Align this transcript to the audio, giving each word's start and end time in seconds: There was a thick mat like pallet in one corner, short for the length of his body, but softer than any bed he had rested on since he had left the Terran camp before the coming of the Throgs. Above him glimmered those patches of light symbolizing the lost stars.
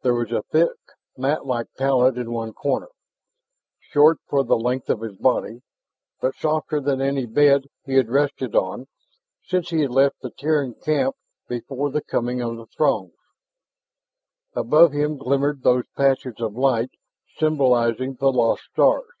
There 0.00 0.14
was 0.14 0.32
a 0.32 0.40
thick 0.40 0.78
mat 1.18 1.44
like 1.44 1.66
pallet 1.76 2.16
in 2.16 2.32
one 2.32 2.54
corner, 2.54 2.88
short 3.78 4.16
for 4.26 4.42
the 4.42 4.56
length 4.56 4.88
of 4.88 5.02
his 5.02 5.18
body, 5.18 5.60
but 6.18 6.34
softer 6.34 6.80
than 6.80 7.02
any 7.02 7.26
bed 7.26 7.66
he 7.84 7.96
had 7.96 8.08
rested 8.08 8.56
on 8.56 8.86
since 9.42 9.68
he 9.68 9.80
had 9.82 9.90
left 9.90 10.22
the 10.22 10.30
Terran 10.30 10.72
camp 10.76 11.14
before 11.46 11.90
the 11.90 12.00
coming 12.00 12.40
of 12.40 12.56
the 12.56 12.68
Throgs. 12.68 13.12
Above 14.54 14.92
him 14.94 15.18
glimmered 15.18 15.62
those 15.62 15.84
patches 15.94 16.40
of 16.40 16.54
light 16.54 16.92
symbolizing 17.36 18.14
the 18.14 18.32
lost 18.32 18.62
stars. 18.72 19.12